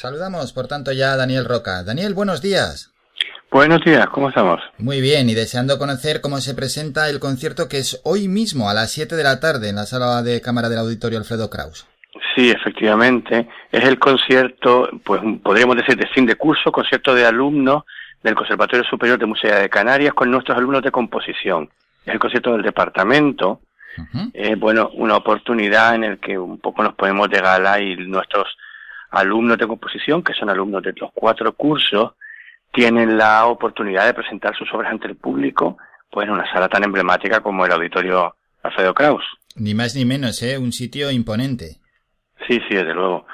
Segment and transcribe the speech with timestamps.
[0.00, 1.82] Saludamos, por tanto, ya a Daniel Roca.
[1.82, 2.94] Daniel, buenos días.
[3.50, 4.60] Buenos días, ¿cómo estamos?
[4.78, 8.74] Muy bien, y deseando conocer cómo se presenta el concierto que es hoy mismo a
[8.74, 11.88] las 7 de la tarde en la sala de cámara del auditorio Alfredo Kraus.
[12.36, 17.82] Sí, efectivamente, es el concierto, pues podríamos decir de fin de curso, concierto de alumnos
[18.22, 21.70] del Conservatorio Superior de Música de Canarias con nuestros alumnos de composición.
[22.06, 23.62] Es el concierto del departamento,
[24.58, 28.46] bueno, una oportunidad en el que un poco nos podemos de gala y nuestros
[29.10, 32.12] alumnos de composición, que son alumnos de los cuatro cursos,
[32.72, 35.78] tienen la oportunidad de presentar sus obras ante el público,
[36.10, 39.24] pues en una sala tan emblemática como el Auditorio Alfredo Kraus.
[39.56, 40.58] Ni más ni menos, ¿eh?
[40.58, 41.76] Un sitio imponente.
[42.46, 43.26] Sí, sí, desde luego.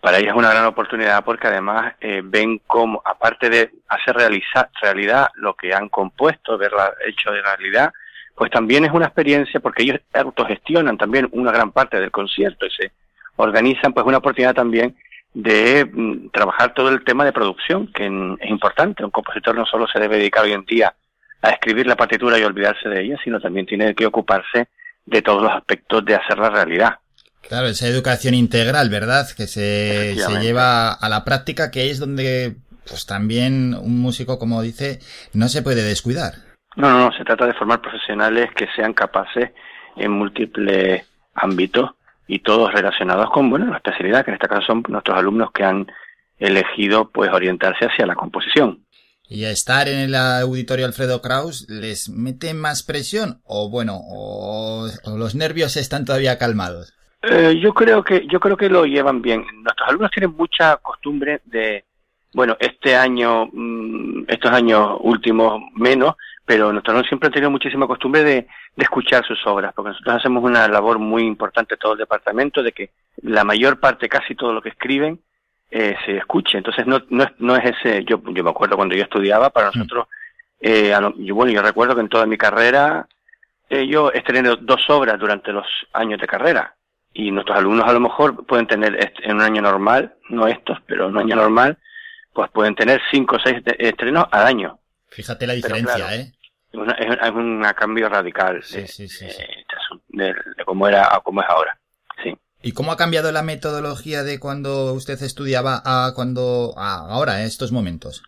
[0.00, 5.28] Para ellos es una gran oportunidad porque además eh, ven cómo, aparte de hacer realidad
[5.34, 7.92] lo que han compuesto, verla hecho de realidad,
[8.34, 12.70] pues también es una experiencia porque ellos autogestionan también una gran parte del concierto y
[12.70, 12.92] se
[13.36, 14.96] organizan pues una oportunidad también
[15.34, 19.04] de mm, trabajar todo el tema de producción, que es importante.
[19.04, 20.94] Un compositor no solo se debe dedicar hoy en día
[21.42, 24.68] a escribir la partitura y olvidarse de ella, sino también tiene que ocuparse
[25.06, 26.98] de todos los aspectos de hacer la realidad.
[27.40, 29.26] Claro, esa educación integral, ¿verdad?
[29.36, 34.60] Que se, se lleva a la práctica, que es donde, pues también un músico, como
[34.62, 35.00] dice,
[35.32, 36.34] no se puede descuidar.
[36.76, 39.50] No, no, no, se trata de formar profesionales que sean capaces
[39.96, 41.90] en múltiples ámbitos
[42.30, 45.64] y todos relacionados con, bueno, la especialidad, que en este caso son nuestros alumnos que
[45.64, 45.90] han
[46.38, 48.84] elegido, pues, orientarse hacia la composición.
[49.28, 55.34] ¿Y estar en el auditorio Alfredo Kraus les mete más presión o, bueno, o, los
[55.34, 56.94] nervios están todavía calmados?
[57.22, 59.44] Eh, yo creo que yo creo que lo llevan bien.
[59.62, 61.84] Nuestros alumnos tienen mucha costumbre de,
[62.32, 66.14] bueno, este año, mm, estos años últimos menos,
[66.50, 70.42] pero nosotros siempre han tenido muchísima costumbre de, de, escuchar sus obras, porque nosotros hacemos
[70.42, 72.90] una labor muy importante todo el departamento de que
[73.22, 75.20] la mayor parte, casi todo lo que escriben,
[75.70, 76.58] eh, se escuche.
[76.58, 79.68] Entonces no, no, es, no es ese, yo, yo me acuerdo cuando yo estudiaba, para
[79.68, 79.72] mm.
[79.76, 80.08] nosotros,
[80.60, 83.06] eh, yo, bueno, yo recuerdo que en toda mi carrera
[83.68, 86.74] eh, yo estrené dos obras durante los años de carrera
[87.14, 91.04] y nuestros alumnos a lo mejor pueden tener en un año normal, no estos, pero
[91.04, 91.78] en un año normal,
[92.32, 94.80] pues pueden tener cinco o seis estrenos al año.
[95.10, 96.32] Fíjate la diferencia, ¿eh?
[96.72, 98.62] Es, un cambio radical
[100.08, 101.78] de, de, cómo era a cómo es ahora.
[102.22, 102.36] Sí.
[102.62, 107.46] ¿Y cómo ha cambiado la metodología de cuando usted estudiaba a cuando a ahora, en
[107.46, 108.22] estos momentos?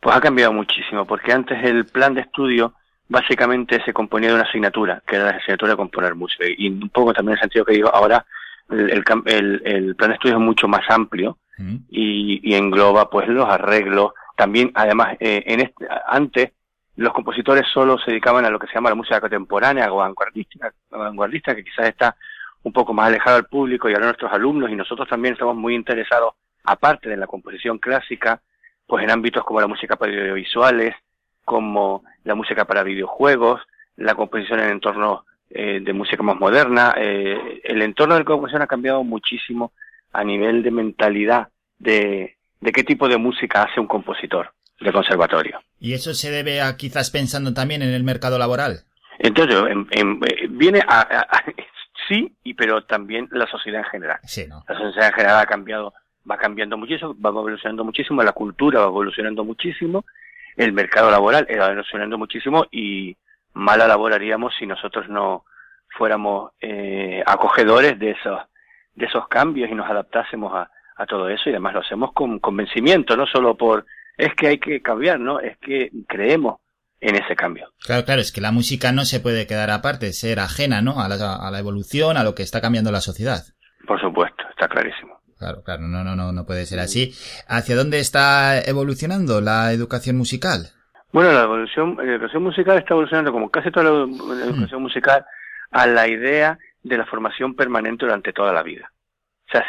[0.00, 2.74] Pues ha cambiado muchísimo, porque antes el plan de estudio
[3.08, 6.44] básicamente se componía de una asignatura, que era la asignatura de componer música.
[6.56, 8.24] Y un poco también en el sentido que digo, ahora
[8.70, 11.38] el, el, el plan de estudio es mucho más amplio
[11.90, 14.12] y, y, engloba pues los arreglos.
[14.36, 16.52] También, además, eh, en este, antes
[16.96, 20.72] los compositores solo se dedicaban a lo que se llama la música contemporánea o vanguardista,
[20.90, 22.16] vanguardista que quizás está
[22.62, 25.74] un poco más alejado del público y ahora nuestros alumnos y nosotros también estamos muy
[25.74, 26.34] interesados,
[26.64, 28.40] aparte de la composición clásica,
[28.86, 30.94] pues en ámbitos como la música para audiovisuales,
[31.44, 33.60] como la música para videojuegos,
[33.96, 36.94] la composición en entornos eh, de música más moderna.
[36.96, 39.72] Eh, el entorno de la composición ha cambiado muchísimo
[40.12, 45.60] a nivel de mentalidad de, de qué tipo de música hace un compositor de conservatorio.
[45.78, 48.84] ¿Y eso se debe a quizás pensando también en el mercado laboral?
[49.18, 49.56] Entonces,
[49.92, 51.44] eh, viene a,
[52.08, 54.18] sí, y pero también la sociedad en general.
[54.24, 54.64] Sí, ¿no?
[54.68, 55.94] La sociedad en general ha cambiado,
[56.28, 60.04] va cambiando muchísimo, va evolucionando muchísimo, la cultura va evolucionando muchísimo,
[60.56, 63.16] el mercado laboral va evolucionando muchísimo y
[63.52, 65.44] mala labor haríamos si nosotros no
[65.96, 68.40] fuéramos eh, acogedores de esos,
[68.94, 72.38] de esos cambios y nos adaptásemos a, a todo eso y además lo hacemos con
[72.40, 75.40] convencimiento, no solo por es que hay que cambiar, ¿no?
[75.40, 76.60] Es que creemos
[77.00, 77.68] en ese cambio.
[77.84, 81.00] Claro, claro, es que la música no se puede quedar aparte, ser ajena, ¿no?
[81.00, 83.42] A la, a la evolución, a lo que está cambiando la sociedad.
[83.86, 85.20] Por supuesto, está clarísimo.
[85.38, 87.12] Claro, claro, no, no, no, no puede ser así.
[87.48, 90.70] ¿Hacia dónde está evolucionando la educación musical?
[91.12, 95.24] Bueno, la evolución, la educación musical está evolucionando, como casi toda la educación musical,
[95.70, 98.90] a la idea de la formación permanente durante toda la vida.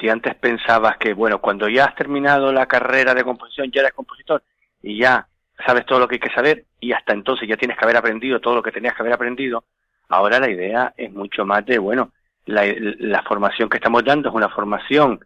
[0.00, 3.92] Si antes pensabas que, bueno, cuando ya has terminado la carrera de composición, ya eres
[3.92, 4.42] compositor
[4.82, 5.26] y ya
[5.66, 8.40] sabes todo lo que hay que saber y hasta entonces ya tienes que haber aprendido
[8.40, 9.64] todo lo que tenías que haber aprendido,
[10.08, 12.12] ahora la idea es mucho más de, bueno,
[12.46, 15.20] la, formación que estamos dando es una formación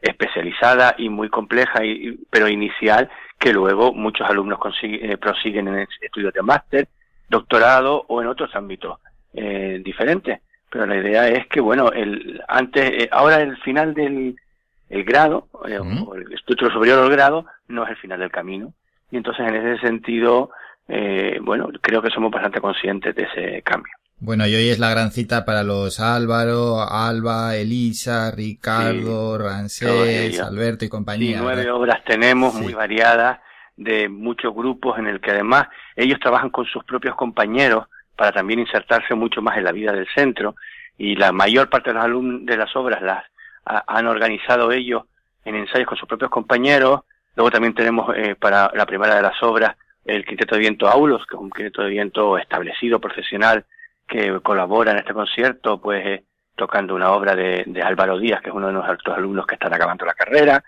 [0.00, 6.32] especializada y muy compleja, y, pero inicial, que luego muchos alumnos eh, prosiguen en estudios
[6.32, 6.88] de máster,
[7.28, 8.98] doctorado o en otros ámbitos
[9.32, 10.40] eh, diferentes
[10.74, 14.34] pero la idea es que, bueno, el, antes, eh, ahora el final del
[14.90, 18.74] el grado, eh, o el estudio superior del grado, no es el final del camino.
[19.12, 20.50] Y entonces, en ese sentido,
[20.88, 23.92] eh, bueno, creo que somos bastante conscientes de ese cambio.
[24.18, 30.84] Bueno, y hoy es la gran cita para los Álvaro, Alba, Elisa, Ricardo, Rancés, Alberto
[30.84, 31.38] y compañía.
[31.38, 33.38] Sí, nueve obras tenemos muy variadas
[33.76, 37.84] de muchos grupos en el que además ellos trabajan con sus propios compañeros
[38.16, 40.54] para también insertarse mucho más en la vida del centro
[40.96, 43.24] y la mayor parte de los alumnos de las obras las
[43.64, 45.04] han organizado ellos
[45.44, 47.00] en ensayos con sus propios compañeros.
[47.34, 51.24] Luego también tenemos eh, para la primera de las obras el Quinteto de Viento Aulos,
[51.26, 53.64] que es un quinteto de viento establecido, profesional,
[54.06, 56.24] que colabora en este concierto, pues eh,
[56.54, 59.72] tocando una obra de, de, Álvaro Díaz, que es uno de nuestros alumnos que están
[59.72, 60.62] acabando la carrera.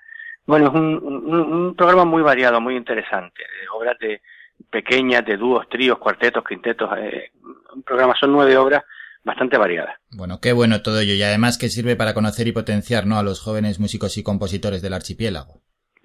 [0.47, 4.23] Bueno, es un, un, programa muy variado, muy interesante, obras de
[4.71, 7.31] pequeñas, de dúos, tríos, cuartetos, quintetos, eh,
[7.75, 8.85] un programa, son nueve obras
[9.25, 9.97] bastante variadas.
[10.11, 13.19] Bueno, qué bueno todo ello, y además que sirve para conocer y potenciar ¿no?
[13.19, 15.63] a los jóvenes músicos y compositores del archipiélago.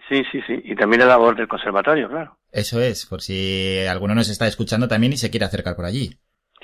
[0.09, 2.37] Sí, sí, sí, y también la labor del conservatorio, claro.
[2.51, 6.09] Eso es, por si alguno nos está escuchando también y se quiere acercar por allí.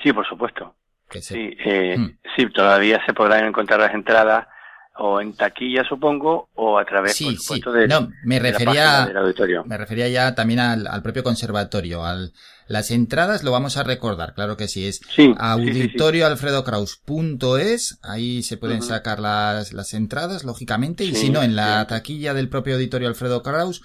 [0.02, 0.74] Sí, por supuesto.
[1.10, 2.18] Sí, eh, hmm.
[2.36, 4.46] sí, todavía se podrán encontrar las entradas
[4.98, 7.60] o en taquilla, supongo, o a través, sí, sí.
[7.88, 9.64] no, me refería, del auditorio.
[9.64, 12.04] Me refería ya también al, propio conservatorio.
[12.04, 12.32] Al,
[12.66, 14.86] las entradas lo vamos a recordar, claro que sí.
[14.86, 21.54] Es sí, auditorioalfredokraus.es, ahí se pueden sacar las, las entradas, lógicamente, y si no, en
[21.54, 23.82] la taquilla del propio auditorio Alfredo Kraus,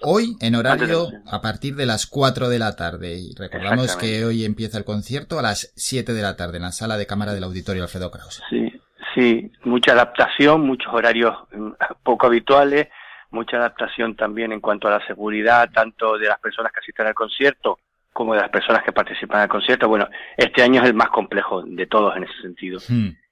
[0.00, 3.18] Hoy en horario a partir de las 4 de la tarde.
[3.18, 6.72] Y recordamos que hoy empieza el concierto a las 7 de la tarde en la
[6.72, 8.40] sala de cámara del Auditorio Alfredo Kraus.
[8.48, 8.77] Sí,
[9.18, 11.70] sí, mucha adaptación, muchos horarios mm,
[12.02, 12.88] poco habituales,
[13.30, 17.14] mucha adaptación también en cuanto a la seguridad, tanto de las personas que asisten al
[17.14, 17.78] concierto
[18.12, 19.88] como de las personas que participan al concierto.
[19.88, 22.80] Bueno, este año es el más complejo de todos en ese sentido.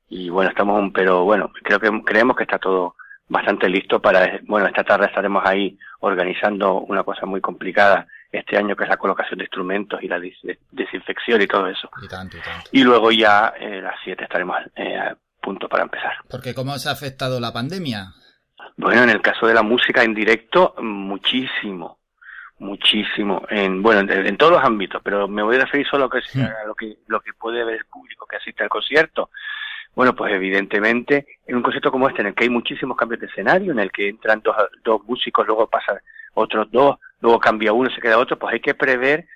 [0.09, 2.95] Y bueno, estamos, un, pero bueno, creo que creemos que está todo
[3.29, 8.77] bastante listo para, bueno, esta tarde estaremos ahí organizando una cosa muy complicada este año
[8.77, 10.21] que es la colocación de instrumentos y la
[10.71, 11.91] desinfección y todo eso.
[12.71, 15.15] Y, luego ya eh, a las 7 estaremos eh,
[15.47, 16.15] punto para empezar.
[16.29, 18.13] Porque ¿cómo se ha afectado la pandemia?
[18.77, 21.99] Bueno, en el caso de la música en directo, muchísimo,
[22.59, 26.11] muchísimo, en, bueno, en, todos los ámbitos, pero me voy a referir solo a lo
[26.11, 26.43] que, hmm.
[26.43, 29.31] a lo que, lo que puede ver el público que asiste al concierto.
[29.95, 33.29] Bueno, pues evidentemente, en un concierto como este, en el que hay muchísimos cambios de
[33.29, 35.99] escenario, en el que entran dos, dos músicos, luego pasan
[36.35, 39.27] otros dos, luego cambia uno, se queda otro, pues hay que prever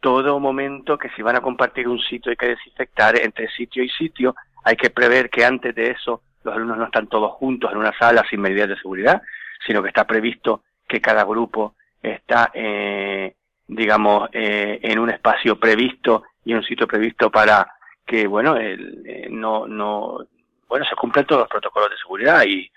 [0.00, 3.88] todo momento que si van a compartir un sitio hay que desinfectar entre sitio y
[3.90, 4.34] sitio,
[4.68, 7.96] hay que prever que antes de eso los alumnos no están todos juntos en una
[7.98, 9.22] sala sin medidas de seguridad,
[9.66, 13.34] sino que está previsto que cada grupo está, eh,
[13.66, 17.66] digamos, eh, en un espacio previsto y en un sitio previsto para
[18.04, 20.18] que bueno el, eh, no no
[20.68, 22.70] bueno se cumplen todos los protocolos de seguridad y,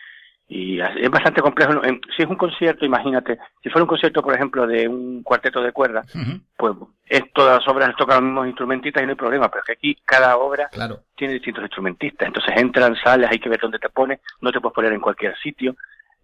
[0.53, 1.81] y es bastante complejo
[2.13, 5.71] si es un concierto imagínate si fuera un concierto por ejemplo de un cuarteto de
[5.71, 6.05] cuerdas
[6.57, 6.75] pues
[7.05, 9.71] es, todas las obras tocan los mismos instrumentistas y no hay problema pero es que
[9.71, 10.69] aquí cada obra
[11.15, 12.27] tiene distintos instrumentistas.
[12.27, 15.37] Entonces entran sales hay que ver dónde te pones no te puedes poner en cualquier
[15.37, 15.75] sitio.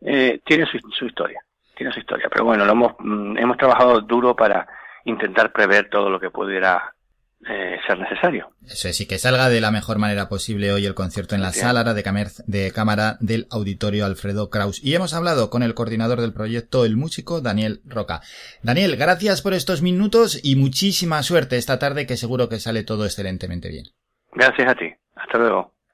[0.02, 1.42] Eh, tiene su, su historia
[1.76, 2.28] tiene su historia.
[2.30, 4.68] Pero bueno lo hemos mm, hemos trabajado duro para
[5.06, 6.94] intentar prever todo lo que pudiera
[7.48, 8.52] eh, ser necesario.
[8.66, 11.54] Eso es, y que salga de la mejor manera posible hoy el concierto en la
[11.54, 12.04] sala de,
[12.48, 14.84] de cámara del Auditorio Alfredo Kraus.
[14.84, 18.22] Y hemos hablado con el coordinador del proyecto, el músico Daniel Roca.
[18.64, 23.06] Daniel, gracias por estos minutos y muchísima suerte esta tarde que seguro que sale todo
[23.06, 23.86] excelentemente bien.
[24.34, 24.94] Gracias a ti.
[25.16, 25.77] Hasta luego.